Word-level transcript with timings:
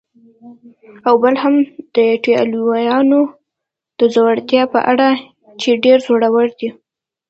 او 1.07 1.13
بل 1.23 1.35
هم 1.43 1.55
د 1.93 1.95
ایټالویانو 2.11 3.21
د 3.97 3.99
زړورتیا 4.13 4.63
په 4.73 4.79
اړه 4.91 5.09
چې 5.61 5.69
ډېر 5.83 5.97
زړور 6.07 6.47
دي. 6.59 6.69